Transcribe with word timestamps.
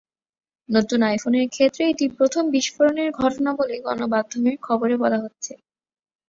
নতুন 0.69 0.99
আইফোনের 1.03 1.47
ক্ষেত্রে 1.49 1.83
এটি 1.89 2.05
প্রথম 2.17 2.43
বিস্ফোরণের 2.51 3.09
ঘটনা 3.19 3.51
বলে 3.59 3.75
গণমাধ্যমের 3.85 4.55
খবরে 4.61 4.95
বলা 5.03 5.17
হচ্ছে। 5.23 5.53